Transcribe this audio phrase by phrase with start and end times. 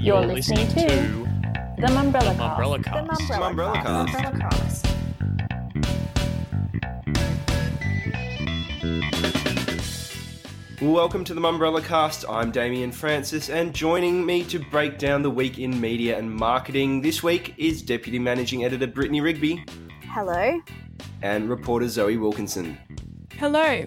[0.00, 0.86] You're listening to
[1.76, 3.10] The Mumbrella The Mumbrella Cast.
[3.10, 3.28] Cast.
[3.28, 4.16] The Mumbrella Mumbrella Cast.
[4.16, 4.34] Cast.
[4.34, 4.86] Mumbrella Cast.
[10.80, 12.24] Welcome to the Mumbrella Cast.
[12.28, 17.02] I'm Damien Francis, and joining me to break down the week in media and marketing
[17.02, 19.62] this week is Deputy Managing Editor Brittany Rigby
[20.04, 20.58] Hello.
[21.20, 22.78] and reporter Zoe Wilkinson.
[23.36, 23.84] Hello.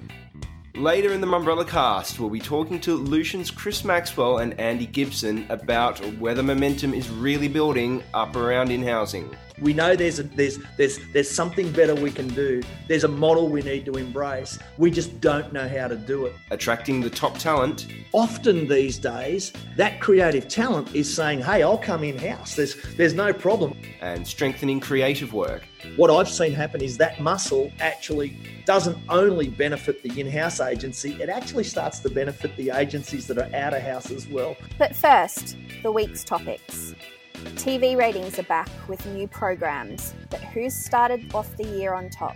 [0.76, 5.46] Later in the Mumbrella Cast, we'll be talking to Lucian's Chris Maxwell and Andy Gibson
[5.50, 9.30] about whether momentum is really building up around in housing.
[9.62, 12.62] We know there's a, there's there's there's something better we can do.
[12.88, 14.60] There's a model we need to embrace.
[14.78, 16.34] We just don't know how to do it.
[16.52, 22.04] Attracting the top talent, Often these days, that creative talent is saying, "Hey, I'll come
[22.04, 22.56] in house.
[22.56, 25.64] There's there's no problem." and strengthening creative work.
[25.96, 31.30] What I've seen happen is that muscle actually doesn't only benefit the in-house agency; it
[31.30, 34.58] actually starts to benefit the agencies that are out of house as well.
[34.78, 36.94] But first, the week's topics.
[37.34, 42.36] TV ratings are back with new programs, but who's started off the year on top?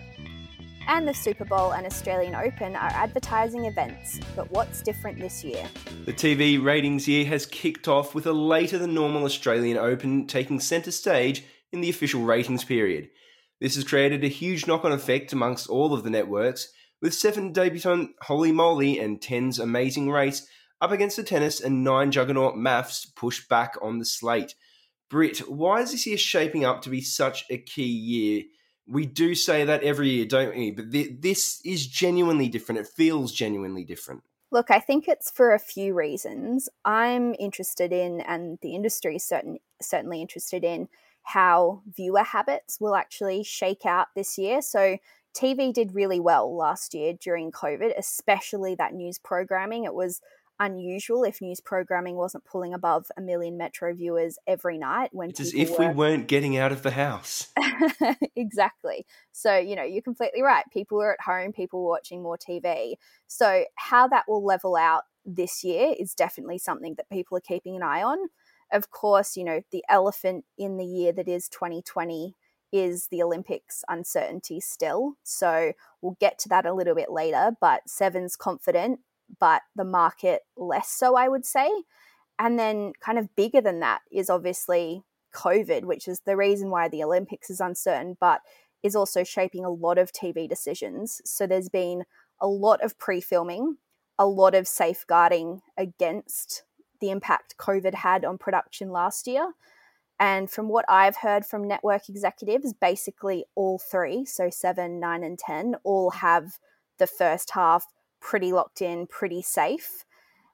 [0.87, 5.67] And the Super Bowl and Australian Open are advertising events, but what's different this year?
[6.05, 10.59] The TV ratings year has kicked off with a later than normal Australian Open taking
[10.59, 13.09] centre stage in the official ratings period.
[13.59, 17.51] This has created a huge knock on effect amongst all of the networks, with seven
[17.51, 20.47] debutant Holy Moly and Ten's Amazing Race
[20.79, 24.55] up against the tennis and nine juggernaut MAFS pushed back on the slate.
[25.09, 28.43] Britt, why is this year shaping up to be such a key year?
[28.87, 30.71] We do say that every year, don't we?
[30.71, 32.81] But th- this is genuinely different.
[32.81, 34.23] It feels genuinely different.
[34.49, 36.69] Look, I think it's for a few reasons.
[36.85, 40.87] I'm interested in, and the industry is certain, certainly interested in,
[41.23, 44.61] how viewer habits will actually shake out this year.
[44.61, 44.97] So,
[45.35, 49.83] TV did really well last year during COVID, especially that news programming.
[49.83, 50.21] It was
[50.59, 55.39] unusual if news programming wasn't pulling above a million Metro viewers every night when It's
[55.39, 57.53] as if we were- weren't getting out of the house.
[58.35, 59.05] exactly.
[59.31, 60.63] So, you know, you're completely right.
[60.71, 62.95] People are at home, people watching more TV.
[63.27, 67.75] So, how that will level out this year is definitely something that people are keeping
[67.75, 68.17] an eye on.
[68.71, 72.35] Of course, you know, the elephant in the year that is 2020
[72.73, 75.13] is the Olympics uncertainty still.
[75.23, 78.99] So, we'll get to that a little bit later, but Seven's confident,
[79.39, 81.69] but the market less so, I would say.
[82.39, 86.87] And then, kind of bigger than that, is obviously COVID, which is the reason why
[86.87, 88.41] the Olympics is uncertain, but
[88.83, 91.21] is also shaping a lot of TV decisions.
[91.25, 92.03] So there's been
[92.39, 93.77] a lot of pre filming,
[94.19, 96.63] a lot of safeguarding against
[96.99, 99.53] the impact COVID had on production last year.
[100.19, 105.37] And from what I've heard from network executives, basically all three, so seven, nine, and
[105.37, 106.57] 10, all have
[106.97, 107.85] the first half
[108.19, 110.05] pretty locked in, pretty safe.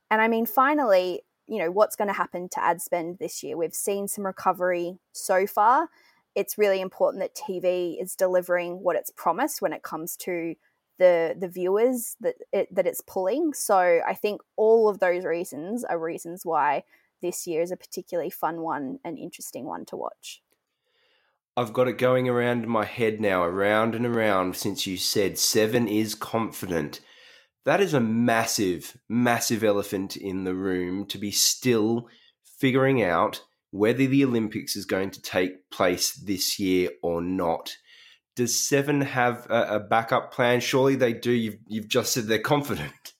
[0.09, 3.57] And I mean, finally, you know, what's going to happen to ad spend this year?
[3.57, 5.90] We've seen some recovery so far.
[6.35, 10.56] It's really important that TV is delivering what it's promised when it comes to
[11.00, 13.53] the the viewers that it, that it's pulling.
[13.53, 16.84] So I think all of those reasons are reasons why
[17.22, 20.41] this year is a particularly fun one and interesting one to watch.
[21.56, 25.38] I've got it going around in my head now, around and around, since you said
[25.38, 27.00] seven is confident.
[27.66, 32.09] That is a massive, massive elephant in the room to be still
[32.59, 37.75] figuring out whether the Olympics is going to take place this year or not.
[38.35, 40.59] Does Seven have a, a backup plan?
[40.59, 41.31] Surely they do.
[41.31, 42.91] You've, you've just said they're confident.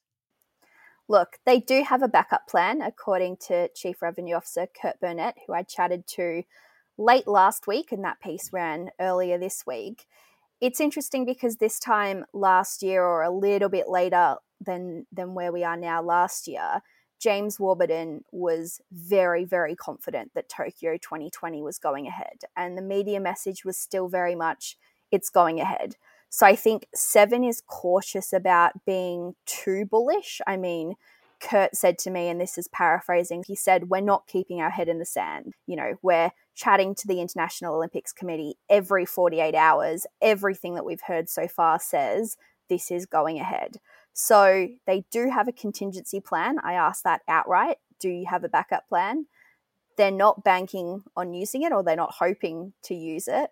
[1.10, 5.54] Look, they do have a backup plan, according to Chief Revenue Officer Kurt Burnette, who
[5.54, 6.44] I chatted to
[6.98, 10.06] late last week, and that piece ran earlier this week.
[10.64, 15.52] It's interesting because this time last year, or a little bit later than than where
[15.52, 16.82] we are now last year,
[17.20, 23.20] James Warburton was very, very confident that Tokyo 2020 was going ahead, and the media
[23.20, 24.78] message was still very much
[25.12, 25.98] it's going ahead.
[26.30, 30.40] So I think Seven is cautious about being too bullish.
[30.48, 30.96] I mean,
[31.42, 34.88] Kurt said to me, and this is paraphrasing, he said, We're not keeping our head
[34.88, 35.56] in the sand.
[35.68, 40.06] You know, we're chatting to the International Olympics Committee every 48 hours.
[40.22, 42.38] Everything that we've heard so far says
[42.70, 43.78] this is going ahead.
[44.14, 46.58] So they do have a contingency plan.
[46.64, 47.78] I asked that outright.
[48.00, 49.26] Do you have a backup plan?
[49.98, 53.50] They're not banking on using it or they're not hoping to use it.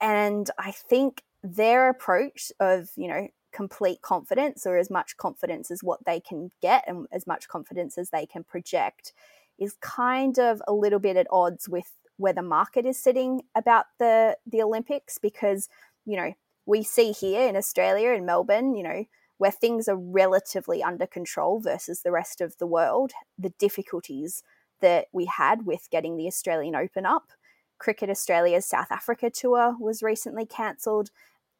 [0.00, 5.82] And I think their approach of, you know, complete confidence or as much confidence as
[5.82, 9.12] what they can get and as much confidence as they can project
[9.58, 13.86] is kind of a little bit at odds with where the market is sitting about
[13.98, 15.68] the the Olympics because
[16.04, 16.34] you know
[16.66, 19.04] we see here in Australia in Melbourne you know
[19.38, 24.42] where things are relatively under control versus the rest of the world the difficulties
[24.80, 27.30] that we had with getting the Australian Open up.
[27.78, 31.10] Cricket Australia's South Africa tour was recently cancelled.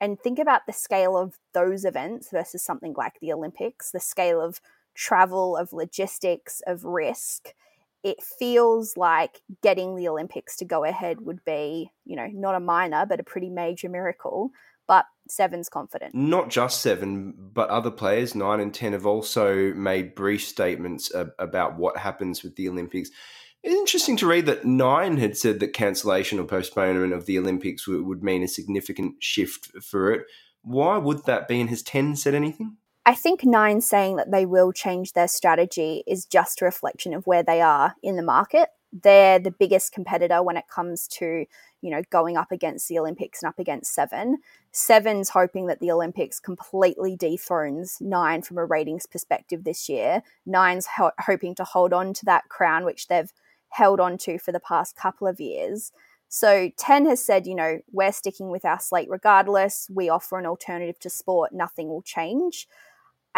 [0.00, 4.40] And think about the scale of those events versus something like the Olympics, the scale
[4.40, 4.60] of
[4.94, 7.54] travel, of logistics, of risk.
[8.08, 12.60] It feels like getting the Olympics to go ahead would be, you know, not a
[12.60, 14.50] minor, but a pretty major miracle.
[14.86, 16.14] But Seven's confident.
[16.14, 21.76] Not just Seven, but other players, nine and 10, have also made brief statements about
[21.76, 23.10] what happens with the Olympics.
[23.62, 27.86] It's interesting to read that Nine had said that cancellation or postponement of the Olympics
[27.86, 30.22] would, would mean a significant shift for it.
[30.62, 31.60] Why would that be?
[31.60, 32.78] And has 10 said anything?
[33.08, 37.26] I think Nine saying that they will change their strategy is just a reflection of
[37.26, 38.68] where they are in the market.
[38.92, 41.46] They're the biggest competitor when it comes to,
[41.80, 44.40] you know, going up against the Olympics and up against Seven.
[44.72, 50.22] Seven's hoping that the Olympics completely dethrones Nine from a ratings perspective this year.
[50.44, 53.32] Nine's ho- hoping to hold on to that crown, which they've
[53.70, 55.92] held on to for the past couple of years.
[56.28, 59.88] So 10 has said, you know, we're sticking with our slate regardless.
[59.90, 61.52] We offer an alternative to sport.
[61.54, 62.68] Nothing will change.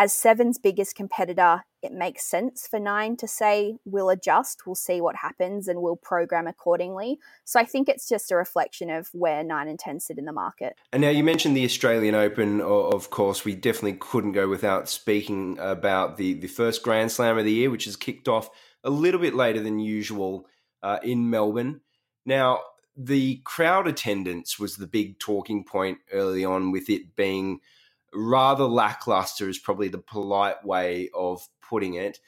[0.02, 4.98] As Seven's biggest competitor, it makes sense for Nine to say, we'll adjust, we'll see
[4.98, 7.18] what happens, and we'll program accordingly.
[7.44, 10.32] So I think it's just a reflection of where Nine and 10 sit in the
[10.32, 10.74] market.
[10.90, 13.44] And now you mentioned the Australian Open, of course.
[13.44, 17.68] We definitely couldn't go without speaking about the, the first Grand Slam of the year,
[17.68, 18.48] which has kicked off
[18.82, 20.46] a little bit later than usual
[20.82, 21.82] uh, in Melbourne.
[22.24, 22.60] Now,
[22.96, 27.60] the crowd attendance was the big talking point early on, with it being
[28.12, 32.18] rather lackluster, is probably the polite way of putting it.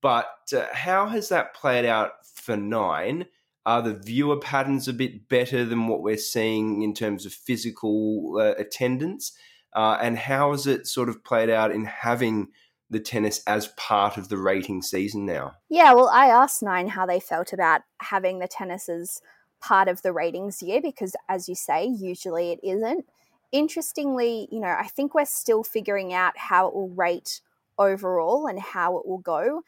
[0.00, 3.26] But uh, how has that played out for nine?
[3.64, 8.36] Are the viewer patterns a bit better than what we're seeing in terms of physical
[8.38, 9.32] uh, attendance?
[9.74, 12.48] Uh, and how has it sort of played out in having
[12.90, 15.52] the tennis as part of the rating season now?
[15.70, 19.20] Yeah, well, I asked Nine how they felt about having the tennis as
[19.60, 23.06] part of the ratings year because, as you say, usually it isn't.
[23.52, 27.42] Interestingly, you know, I think we're still figuring out how it will rate
[27.78, 29.62] overall and how it will go.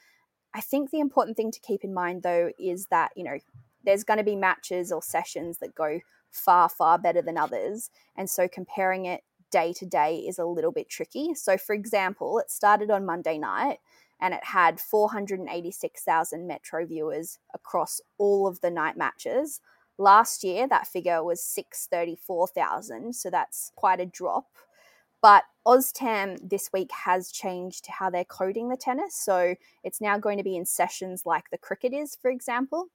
[0.54, 3.38] I think the important thing to keep in mind, though, is that, you know,
[3.84, 6.00] there's going to be matches or sessions that go
[6.31, 7.90] far, far better than others.
[8.16, 11.34] And so comparing it day to day is a little bit tricky.
[11.34, 13.78] So, for example, it started on Monday night
[14.20, 19.60] and it had 486,000 Metro viewers across all of the night matches.
[19.99, 24.46] Last year, that figure was 634,000, so that's quite a drop.
[25.23, 29.14] But OzTam this week has changed how they're coding the tennis.
[29.14, 32.88] So it's now going to be in sessions like the cricket is, for example.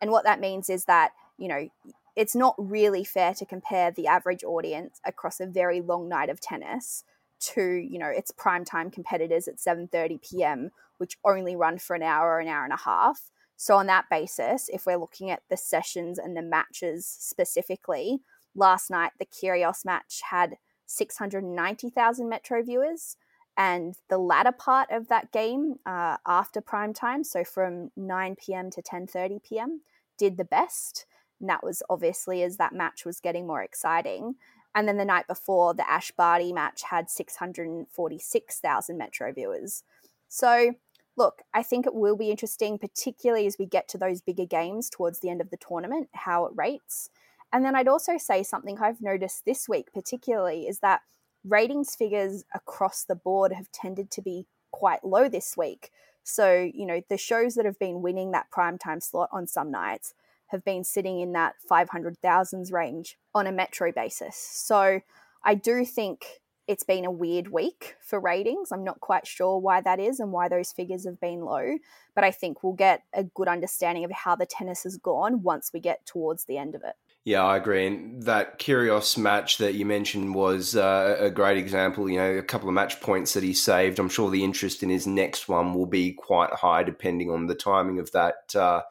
[0.00, 1.68] And what that means is that, you know,
[2.14, 6.40] it's not really fair to compare the average audience across a very long night of
[6.40, 7.04] tennis
[7.40, 10.70] to you know its primetime competitors at 7:30 p.m.
[10.98, 13.30] which only run for an hour or an hour and a half
[13.62, 18.20] so on that basis if we're looking at the sessions and the matches specifically
[18.54, 20.56] last night the Kyrgios match had
[20.86, 23.16] 690,000 metro viewers
[23.56, 28.70] and the latter part of that game uh, after prime time so from 9 p.m.
[28.70, 29.82] to 10:30 p.m.
[30.18, 31.06] did the best
[31.42, 34.36] and that was obviously as that match was getting more exciting.
[34.74, 39.82] And then the night before, the Ash Barty match had 646,000 Metro viewers.
[40.28, 40.72] So,
[41.16, 44.88] look, I think it will be interesting, particularly as we get to those bigger games
[44.88, 47.10] towards the end of the tournament, how it rates.
[47.52, 51.02] And then I'd also say something I've noticed this week, particularly, is that
[51.44, 55.90] ratings figures across the board have tended to be quite low this week.
[56.24, 60.14] So, you know, the shows that have been winning that primetime slot on some nights
[60.46, 64.36] have been sitting in that 500,000s range on a metro basis.
[64.36, 65.00] So
[65.44, 68.70] I do think it's been a weird week for ratings.
[68.70, 71.78] I'm not quite sure why that is and why those figures have been low,
[72.14, 75.70] but I think we'll get a good understanding of how the tennis has gone once
[75.72, 76.94] we get towards the end of it.
[77.24, 77.86] Yeah, I agree.
[77.86, 82.10] And that Kyrgios match that you mentioned was uh, a great example.
[82.10, 84.00] You know, a couple of match points that he saved.
[84.00, 87.54] I'm sure the interest in his next one will be quite high, depending on the
[87.54, 88.82] timing of that uh,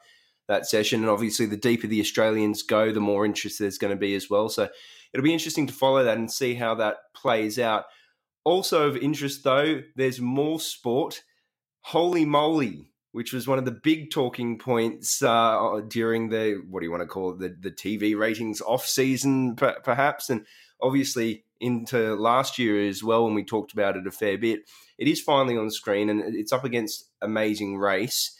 [0.48, 1.02] that session.
[1.02, 4.30] And obviously, the deeper the Australians go, the more interest there's going to be as
[4.30, 4.48] well.
[4.48, 4.70] So
[5.12, 7.84] it'll be interesting to follow that and see how that plays out.
[8.44, 11.22] Also of interest, though, there's more sport.
[11.82, 12.88] Holy moly!
[13.12, 17.02] Which was one of the big talking points uh, during the what do you want
[17.02, 20.46] to call it the the TV ratings off season, perhaps, and
[20.80, 24.60] obviously into last year as well when we talked about it a fair bit.
[24.98, 28.36] It is finally on screen and it's up against Amazing Race.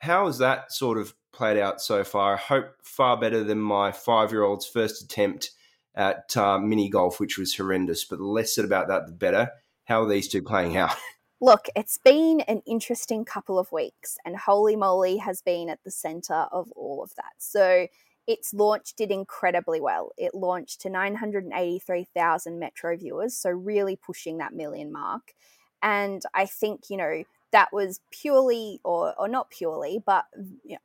[0.00, 2.34] How has that sort of played out so far.
[2.34, 5.50] I hope far better than my five year old's first attempt
[5.94, 8.04] at uh, mini golf, which was horrendous.
[8.04, 9.50] But the less said about that, the better.
[9.84, 10.94] How are these two playing out?
[11.40, 15.90] look, it's been an interesting couple of weeks, and Holy Moly has been at the
[15.90, 17.34] center of all of that.
[17.38, 17.86] So
[18.26, 20.12] its launch did incredibly well.
[20.16, 25.34] It launched to 983,000 Metro viewers, so really pushing that million mark.
[25.82, 30.24] And I think, you know, that was purely, or, or not purely, but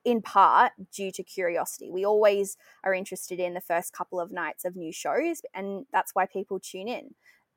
[0.06, 1.90] in part due to curiosity.
[1.90, 6.14] We always are interested in the first couple of nights of new shows, and that's
[6.14, 7.16] why people tune in.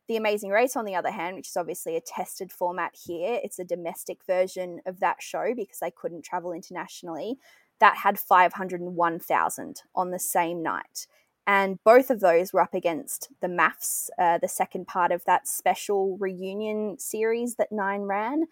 [0.08, 3.58] The Amazing Race, on the other hand, which is obviously a tested format here, it's
[3.58, 7.36] a domestic version of that show because they couldn't travel internationally.
[7.80, 11.06] That had 501,000 on the same night.
[11.46, 15.46] And both of those were up against the MAFS, uh, the second part of that
[15.46, 18.46] special reunion series that Nine ran.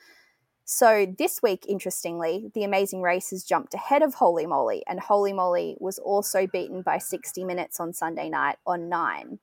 [0.72, 5.32] So this week, interestingly, The Amazing Race has jumped ahead of Holy Moly, and Holy
[5.32, 9.40] Moly was also beaten by 60 minutes on Sunday night on Nine.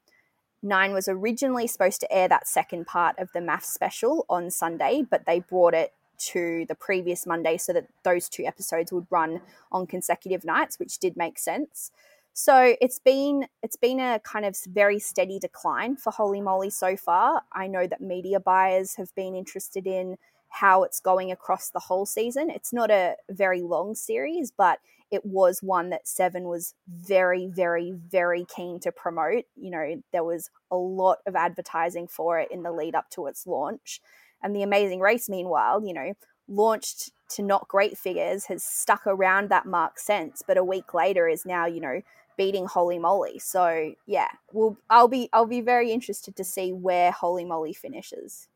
[0.63, 5.03] Nine was originally supposed to air that second part of the MAFS special on Sunday,
[5.07, 5.91] but they brought it
[6.29, 10.97] to the previous Monday so that those two episodes would run on consecutive nights, which
[10.97, 11.91] did make sense.
[12.31, 16.95] So it's been it's been a kind of very steady decline for Holy Moly so
[16.95, 17.41] far.
[17.51, 20.17] I know that media buyers have been interested in
[20.49, 22.49] how it's going across the whole season.
[22.49, 24.79] It's not a very long series, but
[25.11, 29.45] it was one that Seven was very, very, very keen to promote.
[29.55, 33.27] You know, there was a lot of advertising for it in the lead up to
[33.27, 34.01] its launch.
[34.43, 36.13] And The Amazing Race, meanwhile, you know,
[36.47, 41.27] launched to not great figures, has stuck around that mark since, but a week later
[41.27, 42.01] is now, you know,
[42.37, 43.39] beating Holy Moly.
[43.39, 48.47] So yeah, we'll I'll be I'll be very interested to see where Holy Moly finishes.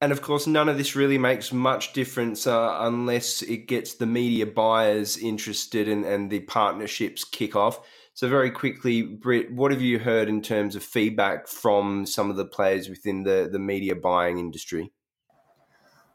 [0.00, 4.06] And of course, none of this really makes much difference uh, unless it gets the
[4.06, 7.80] media buyers interested and, and the partnerships kick off.
[8.12, 12.36] So, very quickly, Britt, what have you heard in terms of feedback from some of
[12.36, 14.92] the players within the, the media buying industry?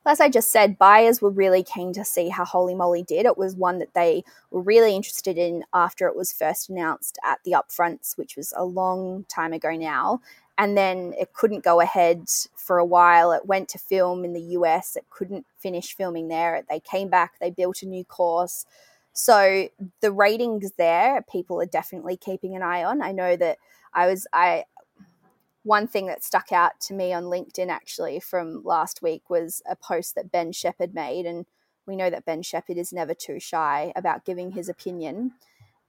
[0.04, 3.28] As I just said, buyers were really keen to see how Holy Moly did.
[3.28, 7.40] It was one that they were really interested in after it was first announced at
[7.46, 10.22] the upfronts, which was a long time ago now
[10.58, 13.32] and then it couldn't go ahead for a while.
[13.32, 14.96] It went to film in the US.
[14.96, 16.64] It couldn't finish filming there.
[16.70, 17.34] They came back.
[17.40, 18.66] They built a new course.
[19.14, 19.68] So
[20.02, 23.02] the ratings there, people are definitely keeping an eye on.
[23.02, 23.58] I know that
[23.94, 24.66] I was I
[25.64, 29.76] one thing that stuck out to me on LinkedIn actually from last week was a
[29.76, 31.46] post that Ben Shepherd made and
[31.86, 35.34] we know that Ben Shepherd is never too shy about giving his opinion.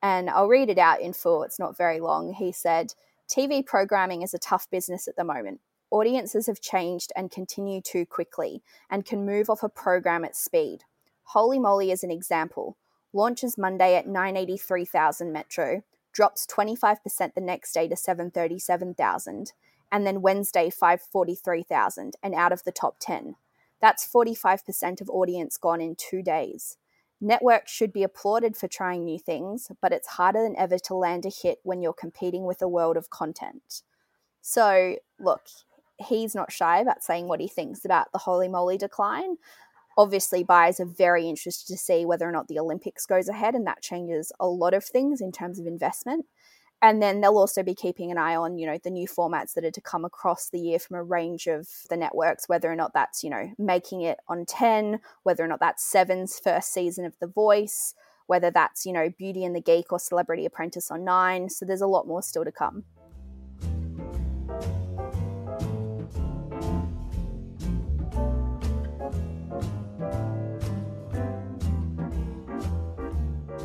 [0.02, 1.42] And I'll read it out in full.
[1.42, 2.34] It's not very long.
[2.34, 2.94] He said,
[3.32, 5.60] TV programming is a tough business at the moment.
[5.90, 10.80] Audiences have changed and continue to quickly and can move off a program at speed.
[11.24, 12.76] Holy Moly is an example.
[13.14, 19.52] Launches Monday at 983,000 Metro, drops 25% the next day to 737,000,
[19.90, 23.36] and then Wednesday 543,000 and out of the top 10.
[23.80, 26.76] That's 45% of audience gone in two days.
[27.24, 31.24] Networks should be applauded for trying new things, but it's harder than ever to land
[31.24, 33.82] a hit when you're competing with a world of content.
[34.40, 35.46] So, look,
[35.98, 39.36] he's not shy about saying what he thinks about the holy moly decline.
[39.96, 43.68] Obviously, buyers are very interested to see whether or not the Olympics goes ahead, and
[43.68, 46.26] that changes a lot of things in terms of investment
[46.82, 49.64] and then they'll also be keeping an eye on you know the new formats that
[49.64, 52.92] are to come across the year from a range of the networks whether or not
[52.92, 57.18] that's you know making it on 10 whether or not that's seven's first season of
[57.20, 57.94] the voice
[58.26, 61.80] whether that's you know beauty and the geek or celebrity apprentice on 9 so there's
[61.80, 62.84] a lot more still to come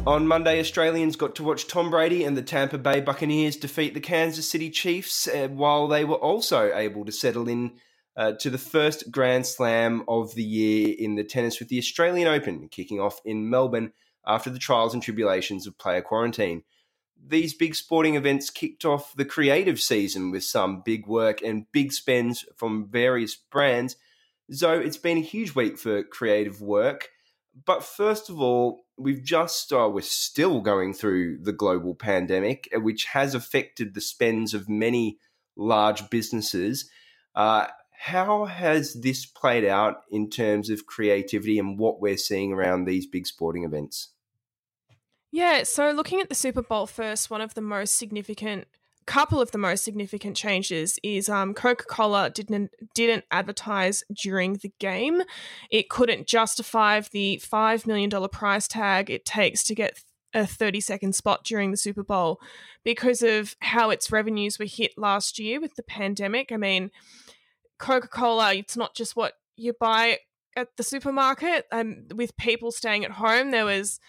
[0.08, 4.00] On Monday, Australians got to watch Tom Brady and the Tampa Bay Buccaneers defeat the
[4.00, 7.74] Kansas City Chiefs, uh, while they were also able to settle in
[8.16, 12.30] uh, to the first Grand Slam of the year in the tennis with the Australian
[12.30, 13.92] Open kicking off in Melbourne
[14.26, 16.64] after the trials and tribulations of player quarantine.
[17.22, 21.92] These big sporting events kicked off the creative season with some big work and big
[21.92, 23.98] spends from various brands.
[24.52, 27.10] So it's been a huge week for creative work.
[27.66, 32.80] But first of all, we've just uh, we're still going through the global pandemic, uh,
[32.80, 35.18] which has affected the spends of many
[35.56, 36.90] large businesses.
[37.36, 37.68] Uh,
[38.00, 43.08] how has this played out in terms of creativity and what we're seeing around these
[43.08, 44.10] big sporting events?
[45.32, 48.68] Yeah, so looking at the Super Bowl first, one of the most significant
[49.08, 55.24] couple of the most significant changes is um, Coca-Cola didn't didn't advertise during the game.
[55.72, 60.82] It couldn't justify the five million dollar price tag it takes to get a 30
[60.82, 62.40] second spot during the Super Bowl
[62.84, 66.52] because of how its revenues were hit last year with the pandemic.
[66.52, 66.92] I mean,
[67.80, 70.20] Coca-Cola, it's not just what you buy
[70.56, 71.66] at the supermarket.
[71.72, 74.00] And with people staying at home, there was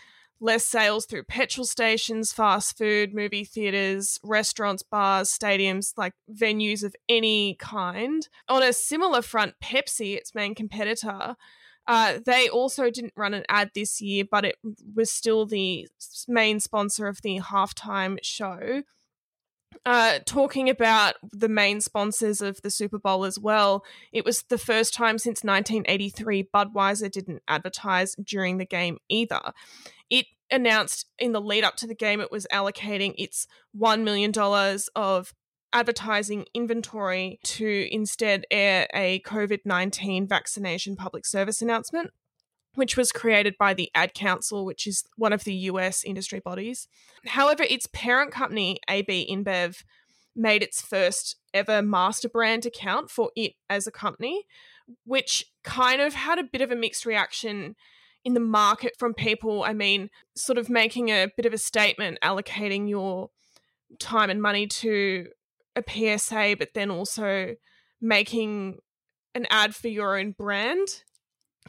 [0.40, 6.94] less sales through petrol stations, fast food, movie theaters, restaurants, bars, stadiums, like venues of
[7.08, 8.28] any kind.
[8.48, 11.36] On a similar front, Pepsi, its main competitor,
[11.88, 14.56] uh, they also didn't run an ad this year, but it
[14.94, 15.88] was still the
[16.28, 18.82] main sponsor of the halftime show.
[19.84, 24.58] Uh, talking about the main sponsors of the Super Bowl as well, it was the
[24.58, 29.40] first time since 1983 Budweiser didn't advertise during the game either.
[30.50, 33.46] Announced in the lead up to the game it was allocating its
[33.78, 34.32] $1 million
[34.96, 35.34] of
[35.72, 42.10] advertising inventory to instead air a COVID 19 vaccination public service announcement,
[42.74, 46.88] which was created by the Ad Council, which is one of the US industry bodies.
[47.26, 49.82] However, its parent company, AB InBev,
[50.34, 54.44] made its first ever master brand account for it as a company,
[55.04, 57.74] which kind of had a bit of a mixed reaction
[58.24, 59.64] in the market from people.
[59.64, 63.30] I mean, sort of making a bit of a statement, allocating your
[63.98, 65.28] time and money to
[65.76, 67.54] a PSA, but then also
[68.00, 68.78] making
[69.34, 71.02] an ad for your own brand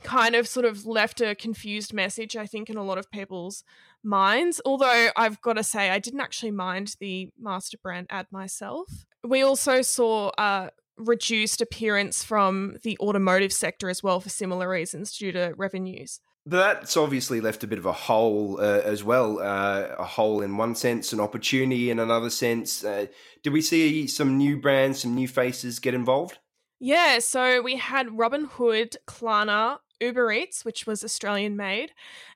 [0.04, 3.64] kind of sort of left a confused message, I think, in a lot of people's
[4.04, 4.62] minds.
[4.66, 8.88] Although I've got to say, I didn't actually mind the master brand ad myself.
[9.24, 15.18] We also saw a reduced appearance from the automotive sector as well for similar reasons
[15.18, 16.20] due to revenues.
[16.50, 19.40] That's obviously left a bit of a hole uh, as well.
[19.40, 22.84] Uh, a hole in one sense, an opportunity in another sense.
[22.84, 23.06] Uh,
[23.44, 26.40] did we see some new brands, some new faces get involved?
[26.80, 31.92] Yeah, so we had Robinhood, Klarna, Uber Eats, which was Australian made,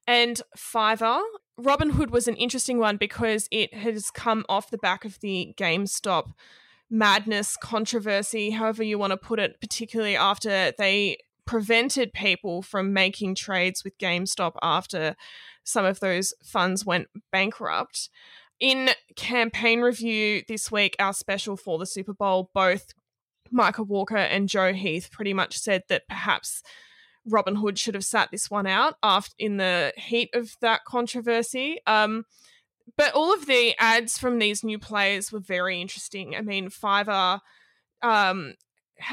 [0.06, 1.24] and Fiverr.
[1.60, 6.34] Robinhood was an interesting one because it has come off the back of the GameStop
[6.90, 13.36] madness controversy, however you want to put it, particularly after they prevented people from making
[13.36, 15.16] trades with GameStop after
[15.64, 18.10] some of those funds went bankrupt.
[18.60, 22.94] In campaign review this week, our special for the Super Bowl, both
[23.52, 26.64] Micah Walker and Joe Heath pretty much said that perhaps
[27.30, 31.78] Robinhood should have sat this one out after in the heat of that controversy.
[31.86, 32.26] Um,
[32.98, 36.36] but all of the ads from these new players were very interesting.
[36.36, 37.40] I mean, Fiverr
[38.02, 38.56] um,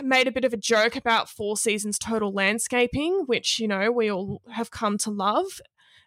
[0.03, 4.11] made a bit of a joke about Four Seasons Total Landscaping, which, you know, we
[4.11, 5.61] all have come to love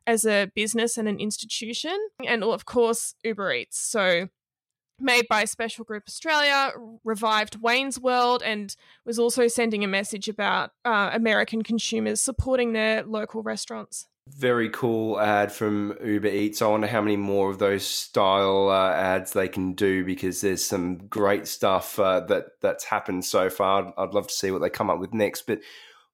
[0.06, 1.98] as a business and an institution.
[2.26, 3.80] And of course, Uber Eats.
[3.80, 4.28] So,
[5.00, 6.72] made by Special Group Australia,
[7.04, 13.04] revived Wayne's World, and was also sending a message about uh, American consumers supporting their
[13.04, 14.08] local restaurants.
[14.28, 16.62] Very cool ad from Uber Eats.
[16.62, 20.64] I wonder how many more of those style uh, ads they can do because there's
[20.64, 23.86] some great stuff uh, that that's happened so far.
[23.86, 25.42] I'd, I'd, love to see what they come up with next.
[25.46, 25.60] But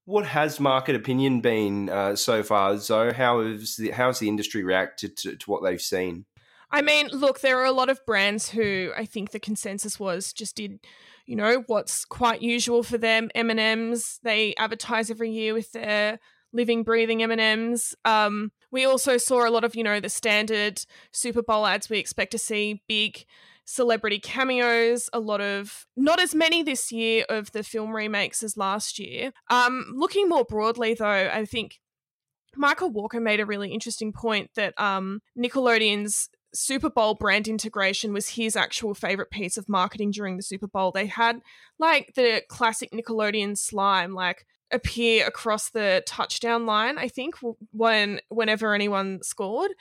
[0.06, 3.14] what has market opinion been uh, so far, Zoe?
[3.14, 6.26] How has the, how has the industry reacted to, to what they've seen?
[6.72, 10.34] I mean, look, there are a lot of brands who I think the consensus was
[10.34, 10.80] just did,
[11.28, 13.30] you know, what's quite usual for them.
[13.36, 16.20] M and M's they advertise every year with their
[16.54, 17.96] living, breathing M&Ms.
[18.06, 21.98] Um, we also saw a lot of, you know, the standard Super Bowl ads we
[21.98, 23.26] expect to see, big
[23.66, 28.58] celebrity cameos, a lot of, not as many this year of the film remakes as
[28.58, 29.32] last year.
[29.50, 31.80] Um, looking more broadly, though, I think
[32.56, 38.30] Micah Walker made a really interesting point that um, Nickelodeon's Super Bowl brand integration was
[38.30, 40.92] his actual favorite piece of marketing during the Super Bowl.
[40.92, 41.42] They had
[41.78, 47.36] like the classic Nickelodeon slime, like appear across the touchdown line i think
[47.72, 49.72] when whenever anyone scored.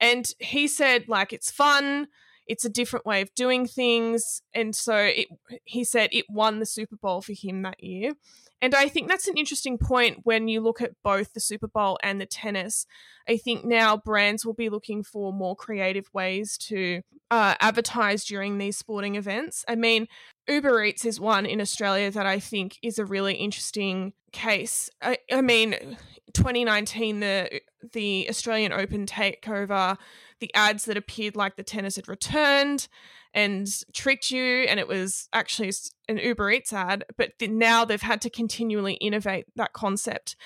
[0.00, 2.08] And he said like it's fun
[2.46, 5.26] it's a different way of doing things and so it,
[5.64, 8.14] he said it won the super bowl for him that year
[8.62, 11.98] and I think that's an interesting point when you look at both the Super Bowl
[12.02, 12.86] and the tennis.
[13.28, 18.56] I think now brands will be looking for more creative ways to uh, advertise during
[18.56, 19.64] these sporting events.
[19.68, 20.08] I mean,
[20.48, 24.88] Uber Eats is one in Australia that I think is a really interesting case.
[25.02, 25.98] I, I mean,
[26.32, 27.60] 2019, the
[27.92, 29.98] the Australian Open takeover,
[30.40, 32.88] the ads that appeared like the tennis had returned
[33.34, 35.70] and tricked you, and it was actually
[36.08, 37.04] an Uber Eats ad.
[37.16, 40.36] But now they've had to continually innovate that concept,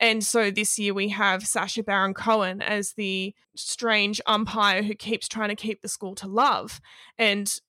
[0.00, 5.28] and so this year we have Sacha Baron Cohen as the strange umpire who keeps
[5.28, 6.80] trying to keep the school to love,
[7.18, 7.60] and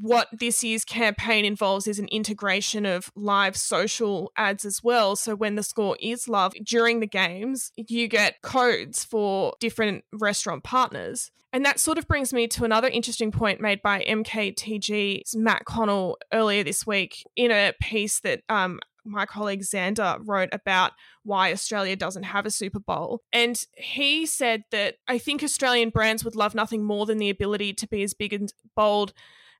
[0.00, 5.16] what this year's campaign involves is an integration of live social ads as well.
[5.16, 10.64] So when the score is love during the games, you get codes for different restaurant
[10.64, 11.30] partners.
[11.52, 16.16] And that sort of brings me to another interesting point made by MKTG's Matt Connell
[16.32, 20.92] earlier this week in a piece that um, my colleague Xander wrote about
[21.24, 23.22] why Australia doesn't have a Super Bowl.
[23.32, 27.72] And he said that I think Australian brands would love nothing more than the ability
[27.74, 29.12] to be as big and bold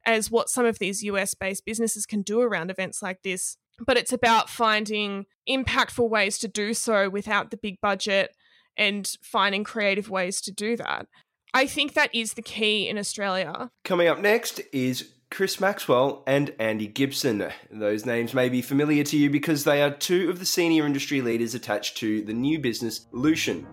[0.05, 3.57] as what some of these US based businesses can do around events like this.
[3.85, 8.35] But it's about finding impactful ways to do so without the big budget
[8.77, 11.07] and finding creative ways to do that.
[11.53, 13.71] I think that is the key in Australia.
[13.85, 17.47] Coming up next is Chris Maxwell and Andy Gibson.
[17.71, 21.21] Those names may be familiar to you because they are two of the senior industry
[21.21, 23.67] leaders attached to the new business Lucian.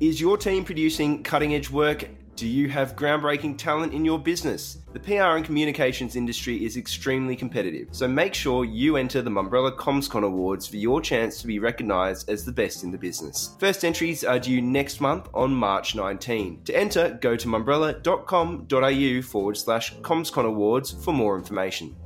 [0.00, 4.78] Is your team producing cutting edge work do you have groundbreaking talent in your business?
[4.92, 9.76] The PR and communications industry is extremely competitive, so make sure you enter the Mumbrella
[9.76, 13.54] CommsCon Awards for your chance to be recognised as the best in the business.
[13.58, 16.62] First entries are due next month on March 19.
[16.64, 21.96] To enter, go to mumbrella.com.au forward slash CommsCon Awards for more information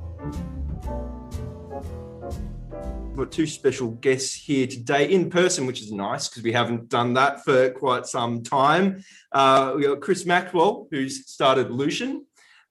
[3.17, 7.13] got two special guests here today in person, which is nice because we haven't done
[7.15, 9.03] that for quite some time.
[9.31, 12.25] Uh, we got Chris Maxwell, who's started Lucian,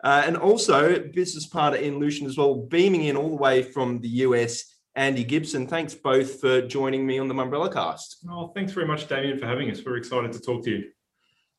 [0.04, 4.00] uh, and also business partner in Lucian as well, beaming in all the way from
[4.00, 4.76] the US.
[4.94, 8.24] Andy Gibson, thanks both for joining me on the Mumbrella Cast.
[8.30, 9.82] Oh, thanks very much, Damien, for having us.
[9.84, 10.84] We're excited to talk to you.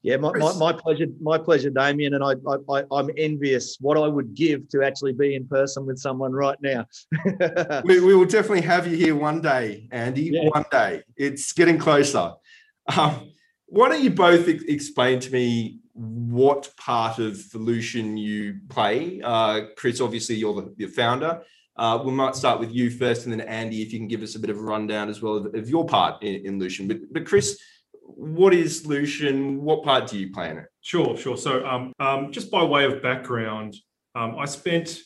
[0.03, 2.13] Yeah, my, my, my, pleasure, my pleasure, Damien.
[2.13, 2.33] And I,
[2.71, 6.57] I, I'm envious what I would give to actually be in person with someone right
[6.61, 6.85] now.
[7.83, 10.29] we, we, will definitely have you here one day, Andy.
[10.33, 10.49] Yeah.
[10.49, 11.03] One day.
[11.15, 12.33] It's getting closer.
[12.95, 13.31] Um,
[13.65, 19.21] why don't you both explain to me what part of Lucian you play?
[19.23, 21.41] Uh, Chris, obviously, you're the, the founder.
[21.75, 24.35] Uh, we might start with you first, and then Andy, if you can give us
[24.35, 26.87] a bit of a rundown as well of, of your part in, in Lucian.
[26.87, 27.59] But, but Chris,
[28.17, 29.61] what is Lucian?
[29.61, 30.65] What part do you play in it?
[30.81, 31.37] Sure, sure.
[31.37, 33.75] So, um, um, just by way of background,
[34.15, 34.99] um, I spent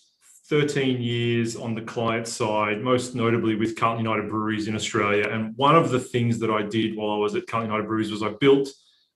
[0.47, 5.27] 13 years on the client side, most notably with Carlton United Breweries in Australia.
[5.29, 8.11] And one of the things that I did while I was at Carlton United Breweries
[8.11, 8.69] was I built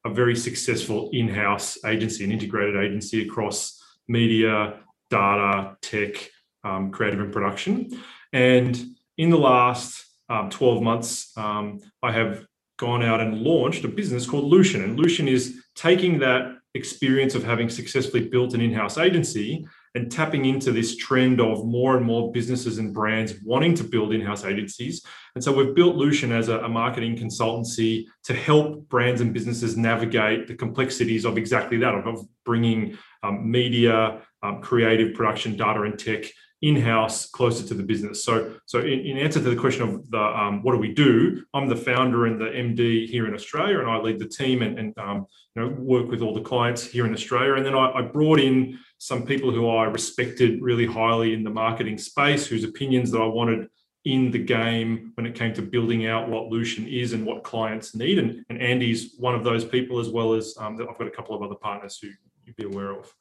[0.05, 4.79] a very successful in house agency, an integrated agency across media,
[5.09, 6.29] data, tech,
[6.65, 7.89] um, creative, and production.
[8.33, 8.77] And
[9.17, 12.45] in the last um, 12 months, um, I have
[12.77, 14.83] gone out and launched a business called Lucian.
[14.83, 20.11] And Lucian is taking that experience of having successfully built an in house agency and
[20.11, 24.19] tapping into this trend of more and more businesses and brands wanting to build in
[24.19, 25.01] house agencies.
[25.35, 29.77] And so we've built Lucian as a, a, marketing consultancy to help brands and businesses
[29.77, 35.97] navigate the complexities of exactly that, of, bringing um, media, um, creative production, data, and
[35.97, 36.25] tech
[36.61, 38.23] in-house closer to the business.
[38.23, 41.43] So so in, in answer to the question of the um, what do we do
[41.53, 44.79] i'm the founder and the md here in australia and i lead the team and,
[44.79, 47.55] and um, you know work with all the clients here in australia.
[47.55, 51.49] And then I, I, brought in some people who i respected really highly in the
[51.49, 53.67] marketing space whose opinions that i wanted
[54.05, 57.95] in the game when it came to building out what Lucian is and what clients
[57.95, 58.19] need.
[58.19, 61.35] And, and andy's one of those people as well as um, i've got a couple
[61.35, 62.09] of other partners who
[62.45, 63.13] you'd be aware of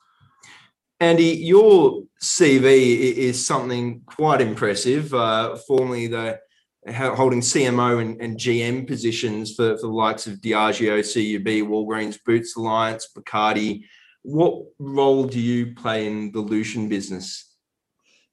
[1.05, 5.13] Andy, your CV is something quite impressive.
[5.13, 6.41] Uh, formerly the
[6.91, 12.57] holding CMO and, and, GM positions for, for the likes of Diageo, CUB, Walgreens, Boots
[12.57, 13.85] Alliance, Bacardi.
[14.23, 17.54] What role do you play in the Lucian business?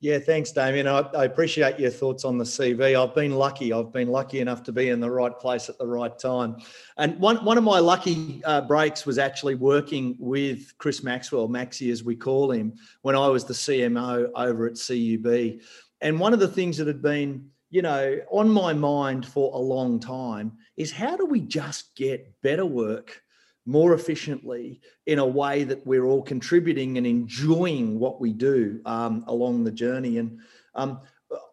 [0.01, 0.87] Yeah, thanks, Damien.
[0.87, 2.99] I, I, appreciate your thoughts on the CV.
[2.99, 3.71] I've been lucky.
[3.71, 6.57] I've been lucky enough to be in the right place at the right time.
[6.97, 11.91] And one, one of my lucky uh, breaks was actually working with Chris Maxwell, Maxi
[11.91, 15.61] as we call him, when I was the CMO over at CUB.
[16.01, 19.59] And one of the things that had been, you know, on my mind for a
[19.59, 23.21] long time is how do we just get better work
[23.65, 29.23] more efficiently in a way that we're all contributing and enjoying what we do um,
[29.27, 30.17] along the journey.
[30.17, 30.39] And
[30.75, 31.01] um,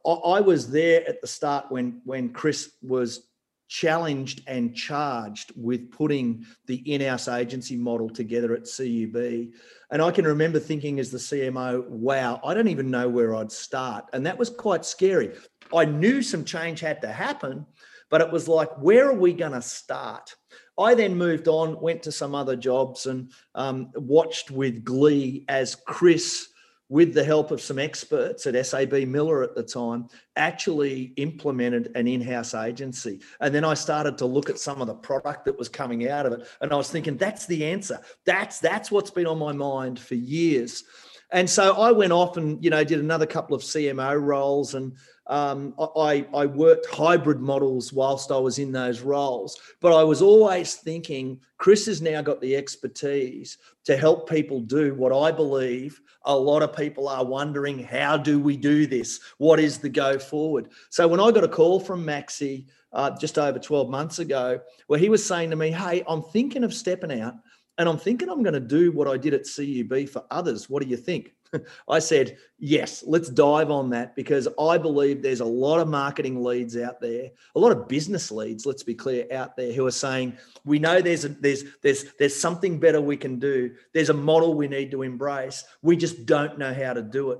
[0.07, 3.29] I, I, was there at the start when when Chris was
[3.69, 9.53] challenged and charged with putting the in-house agency model together at CUB.
[9.91, 13.53] And I can remember thinking as the CMO, wow, I don't even know where I'd
[13.53, 14.07] start.
[14.13, 15.33] And that was quite scary.
[15.75, 17.67] I knew some change had to happen,
[18.11, 20.35] but it was like, where are we going to start?
[20.79, 25.75] I then moved on, went to some other jobs, and um, watched with glee as
[25.75, 26.49] Chris,
[26.89, 32.09] with the help of some experts at SAB Miller at the time, actually implemented an
[32.09, 33.21] in house agency.
[33.41, 36.25] And then I started to look at some of the product that was coming out
[36.25, 36.49] of it.
[36.63, 38.01] And I was thinking, that's the answer.
[38.25, 40.85] That's, that's what's been on my mind for years.
[41.31, 44.95] And so I went off and you know did another couple of CMO roles, and
[45.27, 49.61] um, I, I worked hybrid models whilst I was in those roles.
[49.81, 54.95] But I was always thinking, Chris has now got the expertise to help people do
[54.95, 59.21] what I believe a lot of people are wondering: How do we do this?
[59.39, 60.69] What is the go forward?
[60.91, 64.99] So when I got a call from Maxi uh, just over 12 months ago, where
[64.99, 67.35] he was saying to me, Hey, I'm thinking of stepping out
[67.79, 70.69] and I'm thinking I'm going to do what I did at CUB for others.
[70.69, 71.35] What do you think?
[71.89, 76.43] I said, Yes, let's dive on that because I believe there's a lot of marketing
[76.43, 79.93] leads out there, a lot of business leads, let's be clear, out there who are
[79.93, 83.75] saying, We know there's a, there's there's there's something better we can do.
[83.95, 85.65] There's a model we need to embrace.
[85.81, 87.39] We just don't know how to do it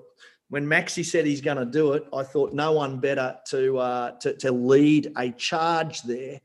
[0.51, 4.11] when Maxi said he's going to do it, I thought no one better to, uh,
[4.21, 6.41] to, to lead a charge there.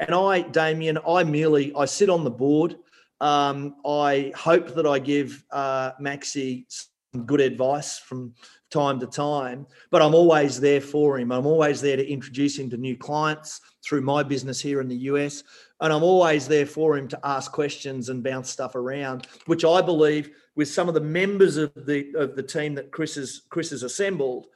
[0.00, 2.76] And I, Damien, I merely I sit on the board.
[3.24, 8.34] Um, I hope that I give uh, Maxi some good advice from
[8.70, 11.32] time to time, but I'm always there for him.
[11.32, 15.08] I'm always there to introduce him to new clients through my business here in the
[15.08, 15.42] US.
[15.80, 19.80] And I'm always there for him to ask questions and bounce stuff around, which I
[19.80, 23.70] believe with some of the members of the of the team that Chris has Chris
[23.70, 24.48] has assembled,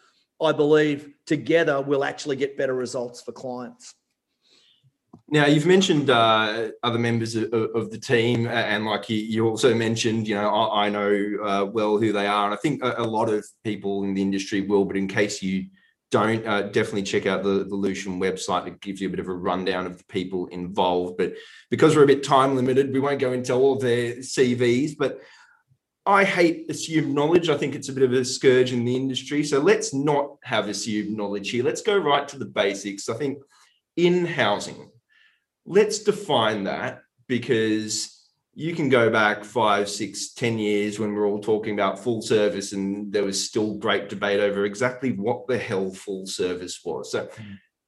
[0.42, 3.94] I believe together we'll actually get better results for clients.
[5.30, 9.74] Now, you've mentioned uh, other members of, of, the team, and like you, you, also
[9.74, 13.02] mentioned, you know, I, I know uh, well who they are, and I think a,
[13.02, 14.86] a, lot of people in the industry will.
[14.86, 15.66] But in case you
[16.10, 18.66] don't, uh, definitely check out the, the Lucian website.
[18.68, 21.18] It gives you a bit of a rundown of the people involved.
[21.18, 21.34] But
[21.70, 24.92] because we're a bit time limited, we won't go into all of their CVs.
[24.98, 25.20] But
[26.06, 27.50] I hate assumed knowledge.
[27.50, 29.44] I think it's a bit of a scourge in the industry.
[29.44, 31.62] So let's not have assumed knowledge here.
[31.62, 33.10] Let's go right to the basics.
[33.10, 33.42] I think
[33.96, 34.90] in housing,
[35.68, 38.14] let's define that because
[38.54, 42.72] you can go back five, six, ten years when we're all talking about full service,
[42.72, 47.12] and there was still great debate over exactly what the hell full service was.
[47.12, 47.28] So.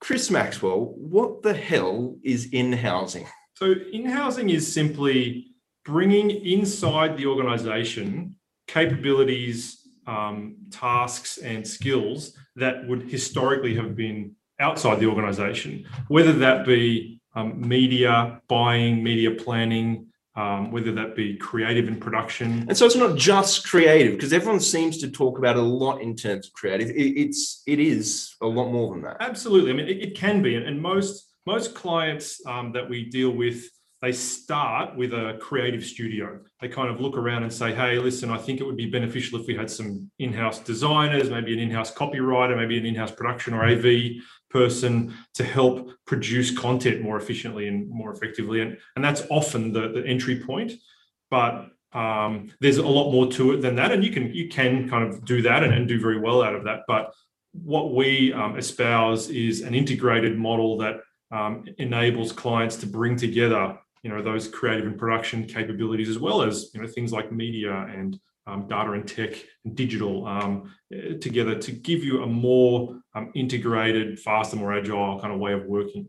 [0.01, 3.27] Chris Maxwell, what the hell is in housing?
[3.55, 5.51] So, in housing is simply
[5.85, 8.35] bringing inside the organization
[8.67, 16.65] capabilities, um, tasks, and skills that would historically have been outside the organization, whether that
[16.65, 22.65] be um, media buying, media planning, um, whether that be creative and production.
[22.69, 26.01] And so it's not just creative because everyone seems to talk about it a lot
[26.01, 26.91] in terms of creative.
[26.91, 29.17] It, it's it is a lot more than that.
[29.21, 29.71] Absolutely.
[29.73, 33.31] I mean, it, it can be, and, and most most clients um, that we deal
[33.31, 33.65] with
[34.03, 36.41] they start with a creative studio.
[36.61, 39.39] They kind of look around and say, hey, listen, I think it would be beneficial
[39.39, 42.95] if we had some in house designers, maybe an in house copywriter, maybe an in
[42.95, 48.63] house production or AV person to help produce content more efficiently and more effectively.
[48.63, 50.73] And, and that's often the, the entry point.
[51.31, 53.93] But um, there's a lot more to it than that.
[53.93, 56.55] And you can you can kind of do that and, and do very well out
[56.55, 56.81] of that.
[56.87, 57.13] But
[57.53, 61.01] what we um, espouse is an integrated model that
[61.33, 66.43] um, enables clients to bring together you know those creative and production capabilities as well
[66.43, 69.35] as you know things like media and um, data and tech
[69.65, 75.21] and digital um, eh, together to give you a more um, integrated faster more agile
[75.21, 76.09] kind of way of working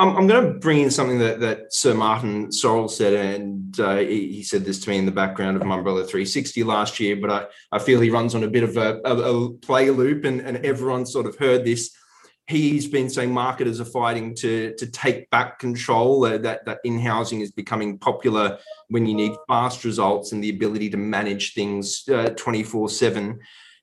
[0.00, 4.44] I'm going to bring in something that, that Sir Martin Sorrell said, and uh, he,
[4.44, 7.16] said this to me in the background of Mumbrella 360 last year.
[7.16, 10.24] But I, I feel he runs on a bit of a, a, a play loop,
[10.24, 11.90] and, and everyone sort of heard this
[12.48, 16.24] he's been saying marketers are fighting to to take back control.
[16.24, 18.58] Uh, that that in housing is becoming popular
[18.88, 23.38] when you need fast results and the ability to manage things twenty four seven.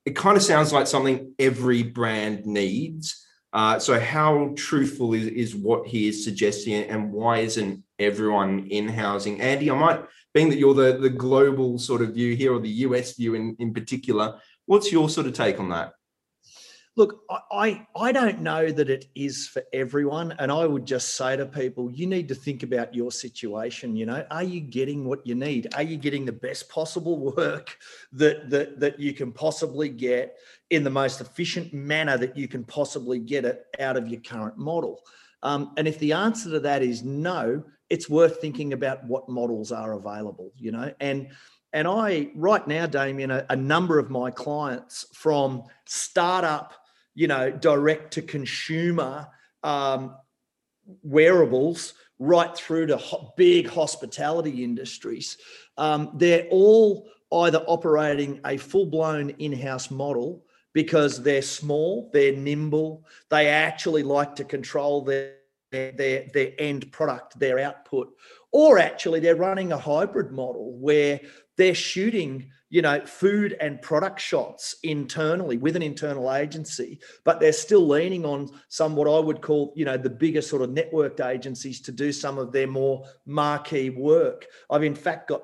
[0.06, 3.21] It kind of sounds like something every brand needs.
[3.54, 8.89] Uh, so how truthful is, is what he is suggesting and why isn't everyone in
[8.89, 12.60] housing andy i might being that you're the, the global sort of view here or
[12.60, 15.93] the us view in, in particular what's your sort of take on that
[16.97, 20.34] Look, I, I don't know that it is for everyone.
[20.39, 23.97] And I would just say to people, you need to think about your situation.
[23.97, 25.73] You know, are you getting what you need?
[25.75, 27.77] Are you getting the best possible work
[28.13, 30.38] that that that you can possibly get
[30.69, 34.58] in the most efficient manner that you can possibly get it out of your current
[34.58, 35.01] model?
[35.43, 39.73] Um, and if the answer to that is no, it's worth thinking about what models
[39.73, 41.27] are available, you know, and
[41.73, 46.73] and I, right now, Damien, a, a number of my clients from startup
[47.15, 49.28] you know, direct to consumer
[49.63, 50.15] um,
[51.01, 55.38] wearables right through to ho- big hospitality industries.
[55.78, 62.36] Um, they're all either operating a full blown in house model because they're small, they're
[62.36, 65.36] nimble, they actually like to control their
[65.71, 68.13] their, their, their end product, their output,
[68.51, 71.19] or actually they're running a hybrid model where
[71.58, 77.53] they're shooting you know food and product shots internally with an internal agency but they're
[77.53, 81.25] still leaning on some what i would call you know the bigger sort of networked
[81.25, 84.45] agencies to do some of their more marquee work.
[84.69, 85.43] I've in fact got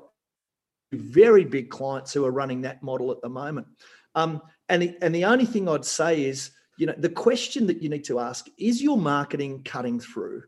[0.91, 3.67] very big clients who are running that model at the moment.
[4.13, 7.81] Um, and, the, and the only thing i'd say is you know the question that
[7.81, 10.43] you need to ask is your marketing cutting through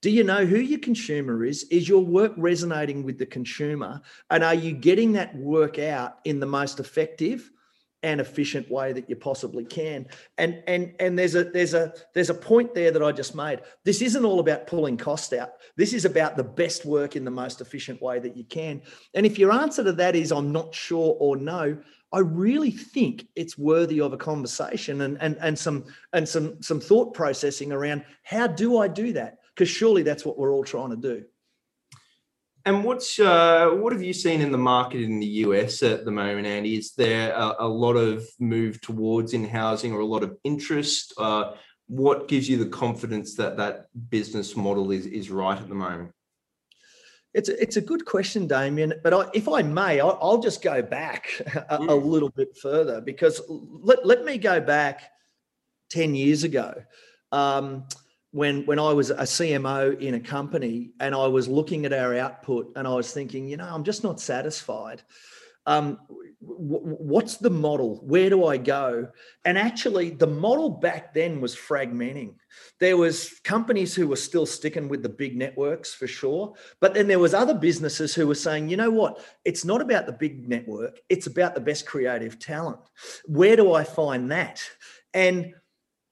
[0.00, 1.64] do you know who your consumer is?
[1.70, 4.00] Is your work resonating with the consumer?
[4.30, 7.50] And are you getting that work out in the most effective
[8.04, 10.06] and efficient way that you possibly can?
[10.36, 13.60] And and and there's a there's a there's a point there that I just made.
[13.84, 15.54] This isn't all about pulling cost out.
[15.74, 18.82] This is about the best work in the most efficient way that you can.
[19.14, 21.76] And if your answer to that is I'm not sure or no,
[22.12, 26.78] I really think it's worthy of a conversation and, and, and some and some some
[26.78, 29.37] thought processing around how do I do that?
[29.58, 31.24] Because surely that's what we're all trying to do.
[32.64, 36.12] And what's uh, what have you seen in the market in the US at the
[36.12, 36.76] moment, Andy?
[36.76, 41.12] Is there a, a lot of move towards in housing or a lot of interest?
[41.18, 41.54] Uh,
[41.88, 46.12] what gives you the confidence that that business model is is right at the moment?
[47.34, 48.94] It's a, it's a good question, Damien.
[49.02, 51.28] But I, if I may, I'll, I'll just go back
[51.70, 52.04] a, a, mm.
[52.04, 55.10] little bit further because let, let me go back
[55.90, 56.74] 10 years ago.
[57.32, 57.84] Um,
[58.30, 62.16] when when I was a CMO in a company and I was looking at our
[62.16, 65.02] output and I was thinking, you know, I'm just not satisfied.
[65.66, 65.98] Um,
[66.40, 67.96] w- what's the model?
[68.02, 69.08] Where do I go?
[69.44, 72.36] And actually, the model back then was fragmenting.
[72.80, 77.06] There was companies who were still sticking with the big networks for sure, but then
[77.06, 79.22] there was other businesses who were saying, you know what?
[79.44, 81.00] It's not about the big network.
[81.10, 82.80] It's about the best creative talent.
[83.26, 84.62] Where do I find that?
[85.12, 85.54] And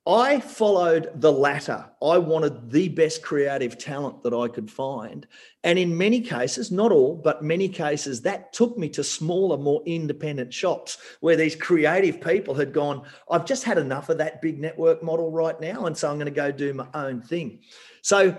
[0.09, 1.85] I followed the latter.
[2.01, 5.27] I wanted the best creative talent that I could find.
[5.65, 9.83] And in many cases, not all, but many cases, that took me to smaller, more
[9.85, 14.61] independent shops where these creative people had gone, I've just had enough of that big
[14.61, 15.87] network model right now.
[15.87, 17.63] And so I'm going to go do my own thing.
[18.03, 18.37] So,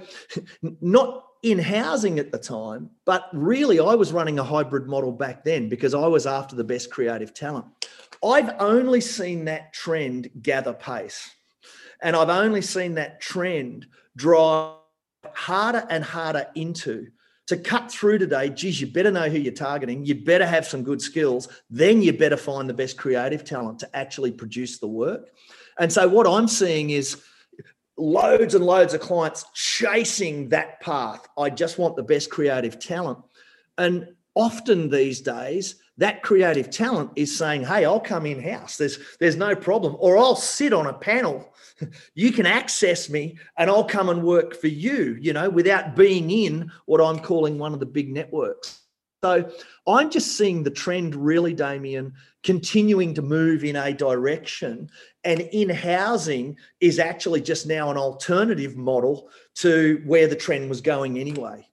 [0.80, 5.44] not in housing at the time, but really I was running a hybrid model back
[5.44, 7.66] then because I was after the best creative talent.
[8.24, 11.30] I've only seen that trend gather pace.
[12.02, 14.76] And I've only seen that trend drive
[15.34, 17.08] harder and harder into
[17.48, 20.06] to cut through today, geez, you better know who you're targeting.
[20.06, 21.48] You better have some good skills.
[21.70, 25.30] Then you better find the best creative talent to actually produce the work.
[25.80, 27.22] And so what I'm seeing is
[27.98, 31.26] loads and loads of clients chasing that path.
[31.38, 33.20] I just want the best creative talent.
[33.78, 38.78] And often these days, that creative talent is saying, "Hey, I'll come in house.
[38.78, 41.54] There's there's no problem, or I'll sit on a panel.
[42.16, 45.18] You can access me, and I'll come and work for you.
[45.20, 48.82] You know, without being in what I'm calling one of the big networks."
[49.24, 49.52] So
[49.88, 52.14] I'm just seeing the trend really, Damien,
[52.44, 54.90] continuing to move in a direction.
[55.24, 60.82] And in housing is actually just now an alternative model to where the trend was
[60.82, 61.68] going anyway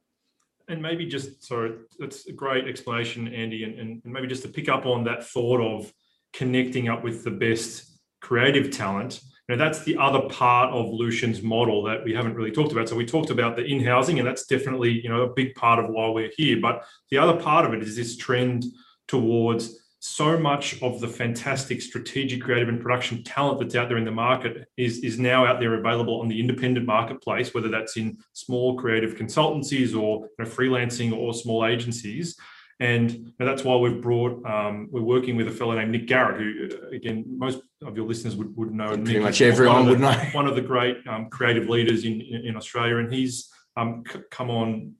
[0.69, 4.69] and maybe just so that's a great explanation, Andy, and, and, maybe just to pick
[4.69, 5.93] up on that thought of
[6.33, 9.21] connecting up with the best creative talent.
[9.49, 12.89] You know, that's the other part of Lucian's model that we haven't really talked about.
[12.89, 15.91] So we talked about the in-housing, and that's definitely you know a big part of
[15.91, 16.59] why we're here.
[16.61, 18.65] But the other part of it is this trend
[19.07, 24.05] towards so much of the fantastic strategic creative and production talent that's out there in
[24.05, 28.19] the market is, is now out there available on the independent marketplace, whether that's in
[28.35, 32.37] small creative consultancies or you know, freelancing or small agencies.
[32.81, 36.89] And that's why we've brought, um, we're working with a fellow named Nick Garrett, who,
[36.93, 38.89] again, most of your listeners would, would know.
[38.89, 40.13] Pretty Nick much everyone the, would know.
[40.33, 42.97] One of the great um, creative leaders in, in Australia.
[42.97, 44.95] And he's um, c- come on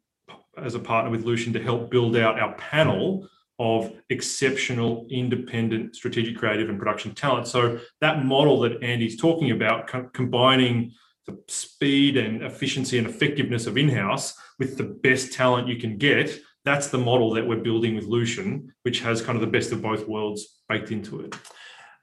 [0.57, 6.37] as a partner with Lucian to help build out our panel of exceptional independent strategic
[6.37, 10.93] creative and production talent so that model that andy's talking about co- combining
[11.27, 16.37] the speed and efficiency and effectiveness of in-house with the best talent you can get
[16.65, 19.83] that's the model that we're building with lucian which has kind of the best of
[19.83, 21.35] both worlds baked into it.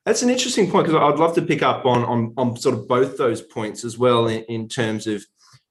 [0.06, 2.88] That's an interesting point because i'd love to pick up on, on, on sort of
[2.88, 5.24] both those points as well in, in terms of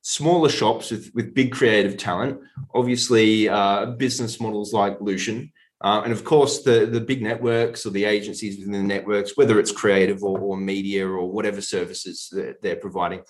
[0.03, 2.40] smaller shops with, with big creative talent.
[2.74, 7.90] Obviously uh, business models like lucian uh, and of course, the, the big networks or
[7.90, 12.61] the agencies within the networks, whether it's creative or, or media or whatever services that
[12.61, 13.22] they're providing,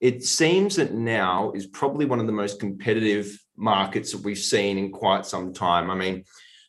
[0.00, 4.78] it seems that now is probably one of the most competitive markets that we've seen
[4.78, 5.90] in quite some time.
[5.90, 6.24] I mean,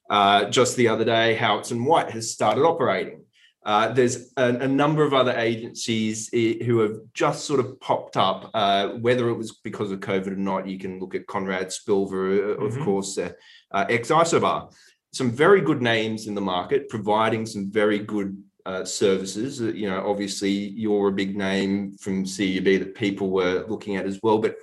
[0.10, 3.24] uh, just the other day, Howitts and White has started operating.
[3.66, 8.50] Uh, there's a, a, number of other agencies who have just sort of popped up.
[8.54, 12.54] Uh, whether it was because of COVID or not, you can look at Conrad Spilver,
[12.54, 12.84] of mm-hmm.
[12.86, 13.34] course, uh,
[13.72, 14.74] uh, ex Isobar.
[15.12, 19.62] Some very good names in the market, providing some very good uh, services.
[19.62, 24.06] Uh, you know, obviously, you're a big name from CUB that people were looking at
[24.06, 24.38] as well.
[24.38, 24.56] But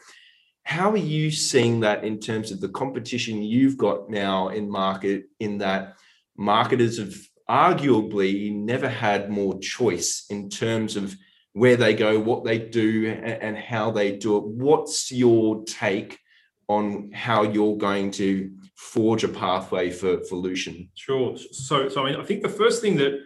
[0.64, 5.24] how are you seeing that in terms of the competition you've got now in market?
[5.38, 5.96] In that
[6.36, 7.14] marketers have
[7.48, 11.14] arguably never had more choice in terms of
[11.52, 14.44] where they go, what they do, and how they do it.
[14.44, 16.18] What's your take
[16.66, 20.88] on how you're going to forge a pathway for, for Lucian?
[20.94, 21.36] Sure.
[21.36, 23.20] So, so I mean, I think the first thing that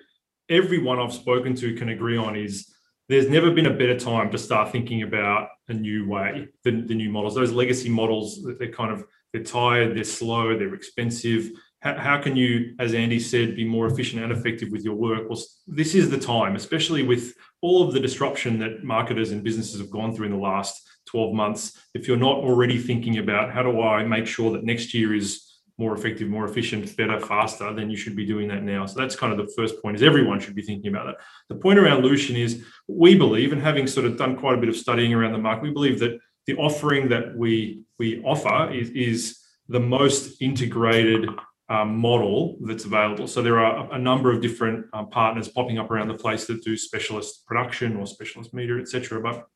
[0.50, 2.74] everyone I've spoken to can agree on is
[3.08, 6.94] there's never been a better time to start thinking about a new way, the, the
[6.94, 7.34] new models.
[7.34, 11.50] Those legacy models, they're kind of they're tired, they're slow, they're expensive
[11.80, 15.28] how, how can you, as Andy said, be more efficient and effective with your work?
[15.28, 19.80] Well, this is the time, especially with all of the disruption that marketers and businesses
[19.80, 21.78] have gone through in the last 12 months.
[21.94, 25.47] If you're not already thinking about how do I make sure that next year is
[25.78, 28.84] more effective, more efficient, better, faster, then you should be doing that now.
[28.84, 31.16] So that's kind of the first point is everyone should be thinking about that.
[31.48, 34.68] The point around Lucian is we believe, and having sort of done quite a bit
[34.68, 38.90] of studying around the market, we believe that the offering that we we offer is,
[38.90, 41.28] is the most integrated
[41.68, 43.26] um, model that's available.
[43.26, 46.64] So there are a number of different um, partners popping up around the place that
[46.64, 49.20] do specialist production or specialist media, etc.
[49.20, 49.46] But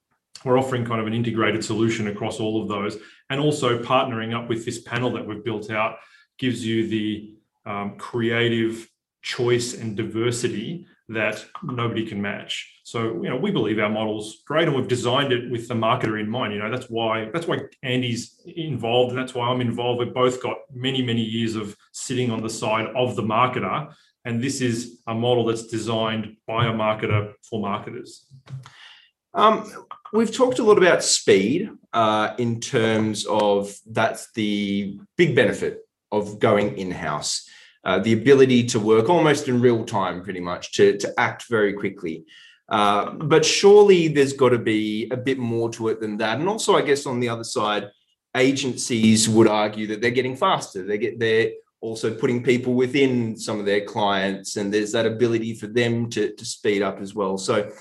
[0.45, 2.97] we're offering kind of an integrated solution across all of those,
[3.31, 5.97] and also partnering up with this panel that we've built out
[6.39, 7.35] gives you the
[7.67, 8.89] um, creative
[9.23, 12.81] choice and diversity that nobody can match.
[12.85, 16.21] So, you know, we believe our model's great and we've designed it with the marketer
[16.21, 16.53] in mind.
[16.53, 20.01] You know, that's why that's why Andy's involved and that's why I'm involved.
[20.01, 23.93] We've both got many, many years of sitting on the side of the marketer.
[24.25, 28.27] And this is a model that's designed by a marketer for marketers.
[29.35, 29.71] Um,
[30.13, 36.39] we've talked a lot about speed uh, in terms of that's the big benefit of
[36.39, 37.49] going in-house.
[37.85, 41.73] Uh, the ability to work almost in real time, pretty much, to, to act very
[41.73, 42.25] quickly.
[42.69, 46.39] Uh, but surely there's got to be a bit more to it than that.
[46.39, 47.91] And also, I guess on the other side,
[48.37, 50.85] agencies would argue that they're getting faster.
[50.85, 55.55] They get they're also putting people within some of their clients, and there's that ability
[55.55, 57.37] for them to, to speed up as well.
[57.37, 57.73] So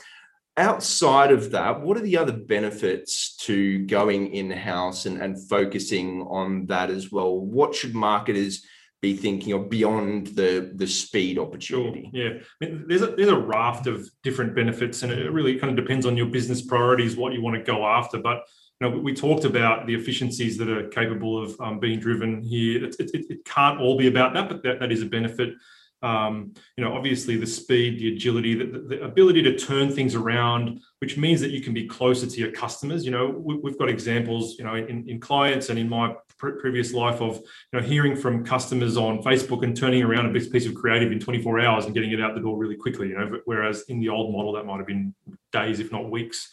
[0.57, 6.65] outside of that, what are the other benefits to going in-house and, and focusing on
[6.67, 7.37] that as well?
[7.37, 8.65] What should marketers
[9.01, 12.09] be thinking of beyond the the speed opportunity?
[12.13, 12.23] Sure.
[12.23, 15.77] Yeah, I mean, there's a there's a raft of different benefits, and it really kind
[15.77, 18.19] of depends on your business priorities, what you want to go after.
[18.19, 18.43] But
[18.79, 22.85] you know, we talked about the efficiencies that are capable of um, being driven here.
[22.85, 25.53] It, it, it, can't all be about that, but that, that is a benefit.
[26.01, 30.81] Um, you know, obviously the speed, the agility, the, the, ability to turn things around,
[30.97, 33.05] which means that you can be closer to your customers.
[33.05, 36.93] You know, we, have got examples, you know, in, in clients and in my previous
[36.93, 40.65] life of you know hearing from customers on Facebook and turning around a big piece
[40.65, 43.09] of creative in 24 hours and getting it out the door really quickly.
[43.09, 45.13] You know, whereas in the old model that might have been
[45.51, 46.49] days, if not weeks.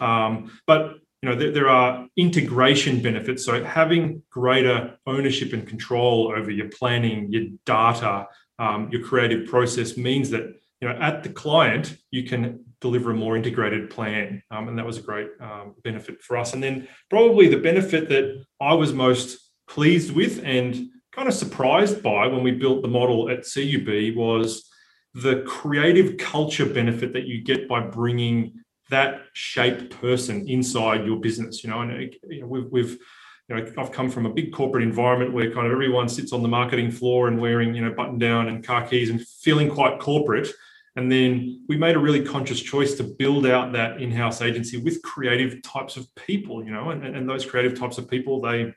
[0.00, 3.44] Um, but you know there, there, are integration benefits.
[3.44, 8.26] So having greater ownership and control over your planning, your data,
[8.60, 10.44] um, your creative process means that
[10.80, 14.42] you know at the client you can deliver a more integrated plan.
[14.50, 16.54] Um, and that was a great um, benefit for us.
[16.54, 22.02] And then probably the benefit that I was most pleased with and kind of surprised
[22.02, 24.68] by when we built the model at CUB was
[25.14, 28.54] the creative culture benefit that you get by bringing
[28.88, 31.62] that shape person inside your business.
[31.62, 32.98] You know, and we've, we've
[33.50, 36.42] you know, I've come from a big corporate environment where kind of everyone sits on
[36.42, 39.98] the marketing floor and wearing, you know, button down and car keys and feeling quite
[39.98, 40.48] corporate.
[40.94, 45.02] And then we made a really conscious choice to build out that in-house agency with
[45.02, 48.72] creative types of people, you know, and, and those creative types of people, they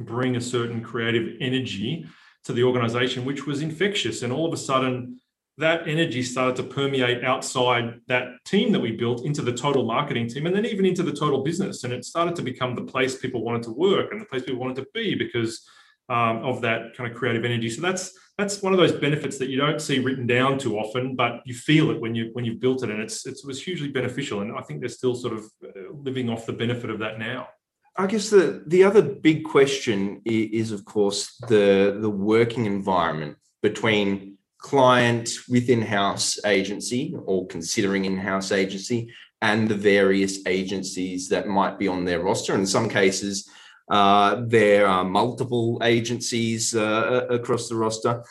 [0.00, 2.04] bring a certain creative energy
[2.44, 4.22] to the organization, which was infectious.
[4.22, 5.20] And all of a sudden,
[5.58, 10.28] that energy started to permeate outside that team that we built into the total marketing
[10.28, 11.84] team and then even into the total business.
[11.84, 14.60] And it started to become the place people wanted to work and the place people
[14.60, 15.68] wanted to be because
[16.08, 17.68] um, of that kind of creative energy.
[17.70, 21.16] So that's that's one of those benefits that you don't see written down too often,
[21.16, 23.62] but you feel it when you when you've built it, and it's, it's it was
[23.62, 24.40] hugely beneficial.
[24.40, 27.48] And I think they're still sort of uh, living off the benefit of that now.
[27.96, 34.37] I guess the the other big question is, of course, the the working environment between
[34.58, 41.86] client with in-house agency or considering in-house agency and the various agencies that might be
[41.88, 42.54] on their roster.
[42.54, 43.48] In some cases,
[43.90, 48.24] uh, there are multiple agencies uh, across the roster.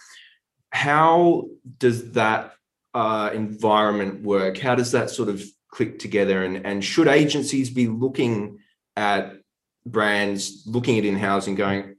[0.72, 1.46] How
[1.78, 2.54] does that
[2.94, 4.58] uh, environment work?
[4.58, 6.44] How does that sort of click together?
[6.44, 8.60] And, and should agencies be looking
[8.96, 9.34] at
[9.86, 11.96] brands, looking at in house and going,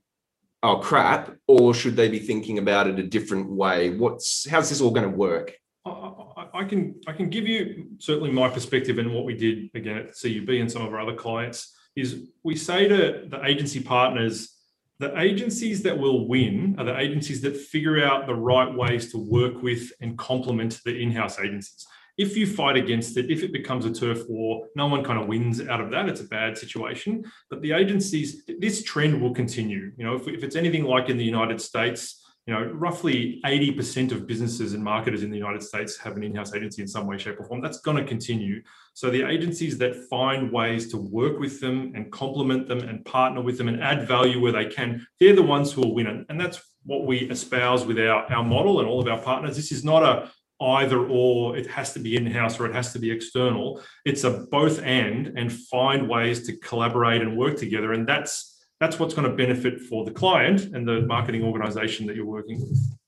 [0.63, 3.91] oh crap, or should they be thinking about it a different way?
[3.91, 5.55] What's how's this all going to work?
[5.87, 9.97] I, I can I can give you certainly my perspective and what we did again
[9.97, 14.55] at CUB and some of our other clients is we say to the agency partners
[15.01, 19.19] the agencies that will win are the agencies that figure out the right ways to
[19.19, 21.87] work with and complement the in-house agencies
[22.19, 25.29] if you fight against it, if it becomes a turf war, no one kind of
[25.29, 26.09] wins out of that.
[26.09, 27.25] It's a bad situation.
[27.49, 29.93] But the agencies, this trend will continue.
[29.97, 34.11] You know, if, if it's anything like in the United States, you know, roughly 80%
[34.11, 37.19] of businesses and marketers in the United States have an in-house agency in some way,
[37.19, 37.61] shape, or form.
[37.61, 38.63] That's going to continue.
[38.95, 43.43] So the agencies that find ways to work with them and complement them and partner
[43.43, 46.25] with them and add value where they can, they're the ones who will win.
[46.29, 49.55] And that's what we espouse with our, our model and all of our partners.
[49.55, 52.99] This is not a either or it has to be in-house or it has to
[52.99, 58.07] be external it's a both and and find ways to collaborate and work together and
[58.07, 62.27] that's that's what's going to benefit for the client and the marketing organization that you're
[62.27, 62.99] working with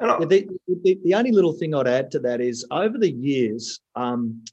[0.00, 0.48] yeah, the,
[0.84, 4.44] the, the, only little thing I'd add to that is over the years, um,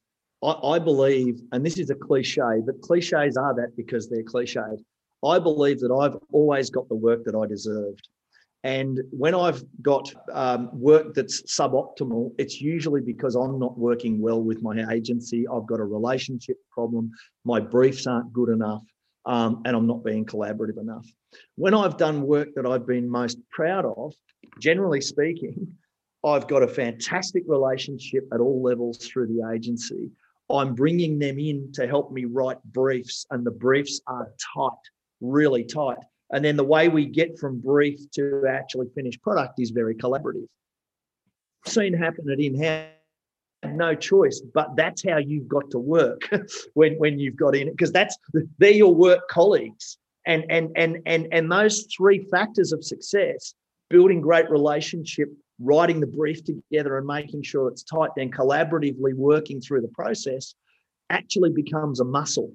[0.43, 4.79] I, I, believe, and this is a cliche, but cliches are that because they're cliched.
[5.23, 8.07] I believe that I've always got the work that I deserved.
[8.65, 14.41] And when I've got um, work that's suboptimal, it's usually because I'm not working well
[14.41, 15.47] with my agency.
[15.47, 17.11] I've got a relationship problem.
[17.43, 18.81] My briefs aren't good enough.
[19.27, 21.05] Um, and I'm not being collaborative enough.
[21.55, 24.13] When I've done work that I've been most proud of,
[24.59, 25.67] generally speaking,
[26.23, 30.09] I've got a fantastic relationship at all levels through the agency.
[30.49, 34.71] I'm bringing them in to help me write briefs, and the briefs are tight,
[35.21, 35.97] really tight.
[36.31, 40.47] And then the way we get from brief to actually finished product is very collaborative.
[41.65, 42.89] Seen happen at in-house,
[43.73, 46.29] no choice, but that's how you've got to work
[46.73, 48.17] when, when you've got in it, because that's
[48.57, 49.97] they're your work colleagues.
[50.27, 53.53] And and and and and those three factors of success,
[53.89, 59.61] building great relationship, writing the brief together and making sure it's tight, then collaboratively working
[59.61, 60.55] through the process
[61.11, 62.51] actually becomes a muscle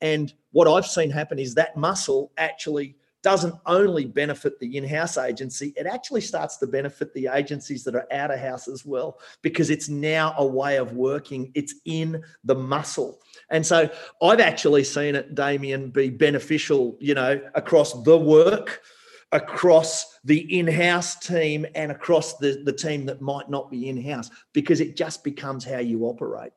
[0.00, 5.72] and what I've seen happen is that muscle actually doesn't only benefit the in-house agency
[5.76, 9.70] it actually starts to benefit the agencies that are out of house as well because
[9.70, 13.18] it's now a way of working it's in the muscle.
[13.50, 13.90] And so
[14.22, 18.82] i've actually seen it damien be beneficial you know across the work
[19.32, 24.80] across the in-house team and across the, the team that might not be in-house because
[24.80, 26.52] it just becomes how you operate.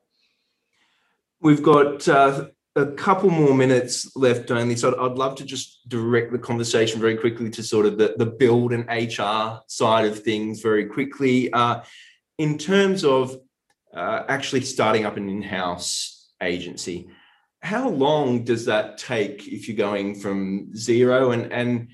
[1.40, 6.32] We've got uh, a couple more minutes left only, so I'd, love to just direct
[6.32, 10.60] the conversation very quickly to sort of the, the build and HR side of things
[10.62, 11.52] very quickly.
[11.52, 11.82] Uh,
[12.38, 13.36] in terms of
[13.94, 17.08] uh, actually starting up an in-house agency,
[17.60, 21.88] how long does that take if you're going from zero and and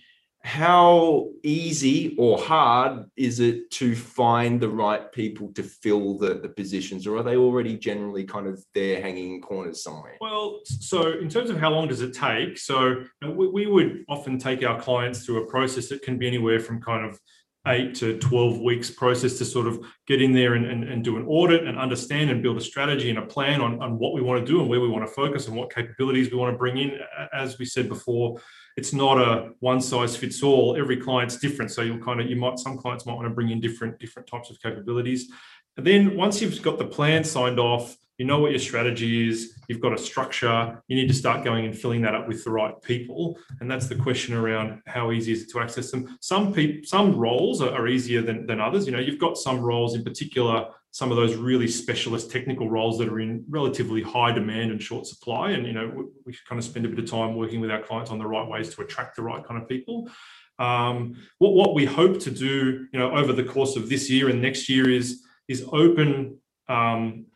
[0.49, 6.49] how easy or hard is it to find the right people to fill the, the
[6.49, 10.17] positions or are they already generally kind of there hanging in corners somewhere?
[10.23, 14.39] Well so in terms of how long does it take so we, we would often
[14.39, 17.21] take our clients through a process that can be anywhere from kind of
[17.67, 21.17] eight to 12 weeks process to sort of get in there and, and, and, do
[21.17, 24.23] an audit and understand and build a strategy and a plan on, on what we
[24.23, 26.59] want to do and where we want to focus and what capabilities we want to
[26.59, 26.99] bring in.
[27.33, 28.41] As we said before,
[28.77, 30.77] it's not a one size fits all.
[30.77, 31.71] Every client's different.
[31.71, 34.29] So you'll kind of, you might, some clients might want to bring in different, different
[34.29, 35.31] types of capabilities.
[35.77, 39.55] And then once you've got the plan signed off, you know what your strategy is,
[39.69, 42.51] you've got a structure, you need to start going and filling that up with the
[42.51, 43.39] right people.
[43.61, 46.19] And that's the question around how easy is it to access them.
[46.21, 48.87] Some people, some roles are, are easier than, than others.
[48.87, 52.99] You know, you've got some roles in particular some of those really specialist technical roles
[52.99, 55.51] that are in relatively high demand and short supply.
[55.51, 57.83] And you know, we, we kind of spend a bit of time working with our
[57.83, 60.11] clients on the right ways to attract the right kind of people.
[60.59, 64.29] Um, what, what we hope to do, you know, over the course of this year
[64.29, 66.39] and next year is is open
[66.69, 67.27] um,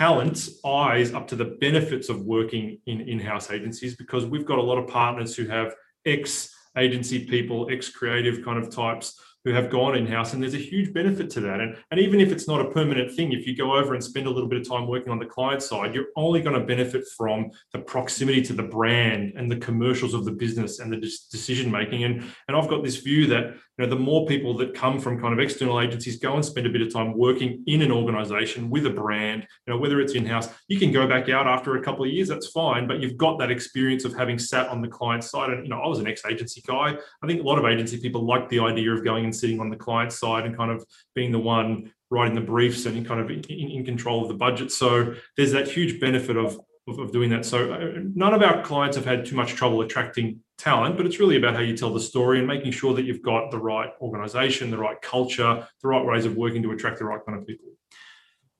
[0.00, 4.62] talent's eyes up to the benefits of working in in-house agencies because we've got a
[4.62, 5.74] lot of partners who have
[6.06, 10.54] ex agency people, ex creative kind of types who have gone in house, and there's
[10.54, 11.60] a huge benefit to that.
[11.60, 14.26] And, and even if it's not a permanent thing, if you go over and spend
[14.26, 17.04] a little bit of time working on the client side, you're only going to benefit
[17.16, 21.70] from the proximity to the brand and the commercials of the business and the decision
[21.70, 22.04] making.
[22.04, 25.32] And, and I've got this view that know, the more people that come from kind
[25.32, 28.86] of external agencies go and spend a bit of time working in an organization with
[28.86, 31.82] a brand, you know, whether it's in house, you can go back out after a
[31.82, 34.88] couple of years, that's fine, but you've got that experience of having sat on the
[34.88, 35.50] client side.
[35.50, 36.96] And, you know, I was an ex agency guy.
[37.22, 39.70] I think a lot of agency people like the idea of going and sitting on
[39.70, 43.30] the client side and kind of being the one writing the briefs and kind of
[43.30, 44.72] in, in control of the budget.
[44.72, 46.58] So there's that huge benefit of,
[46.88, 47.44] of, of doing that.
[47.44, 51.18] So uh, none of our clients have had too much trouble attracting talent, but it's
[51.18, 53.90] really about how you tell the story and making sure that you've got the right
[54.00, 57.46] organization, the right culture, the right ways of working to attract the right kind of
[57.46, 57.66] people.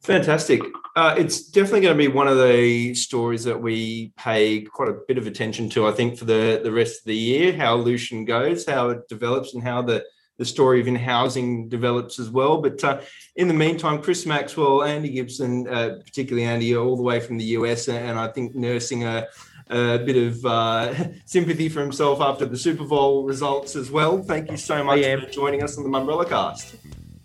[0.02, 0.62] Fantastic.
[0.96, 4.98] Uh, it's definitely going to be one of the stories that we pay quite a
[5.06, 8.24] bit of attention to, I think, for the, the rest of the year, how Lucian
[8.24, 10.02] goes, how it develops, and how the,
[10.40, 12.62] the story of in housing develops as well.
[12.62, 13.02] But uh,
[13.36, 17.44] in the meantime, Chris Maxwell, Andy Gibson, uh, particularly Andy, all the way from the
[17.56, 19.26] US, and I think nursing a,
[19.68, 20.94] a bit of uh,
[21.26, 24.22] sympathy for himself after the Super Bowl results as well.
[24.22, 26.74] Thank you so much for joining us on the Mumbrella Cast.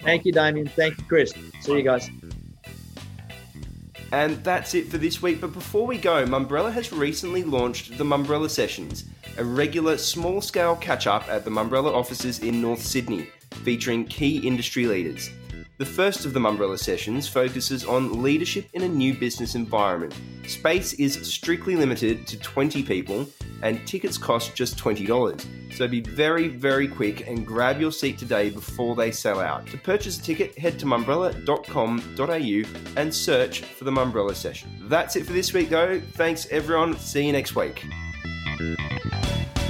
[0.01, 0.67] Thank you, Damien.
[0.67, 1.33] Thank you, Chris.
[1.61, 2.09] See you guys.
[4.11, 5.39] And that's it for this week.
[5.39, 9.05] But before we go, Mumbrella has recently launched the Mumbrella Sessions,
[9.37, 13.29] a regular small scale catch up at the Mumbrella offices in North Sydney,
[13.63, 15.29] featuring key industry leaders.
[15.77, 20.15] The first of the Mumbrella sessions focuses on leadership in a new business environment.
[20.47, 23.27] Space is strictly limited to 20 people
[23.61, 25.45] and tickets cost just $20.
[25.73, 29.67] So be very, very quick and grab your seat today before they sell out.
[29.67, 34.69] To purchase a ticket, head to mumbrella.com.au and search for the Mumbrella session.
[34.83, 35.99] That's it for this week, though.
[36.13, 36.97] Thanks, everyone.
[36.99, 37.85] See you next week.
[38.25, 39.64] Thank you.